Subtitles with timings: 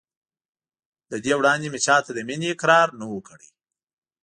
[1.11, 3.49] له دې وړاندې مې چا ته د مینې اقرار نه و کړی.